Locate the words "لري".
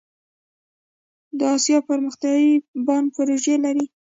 3.65-3.85